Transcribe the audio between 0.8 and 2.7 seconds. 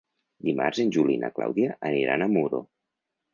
en Juli i na Clàudia aniran a Muro.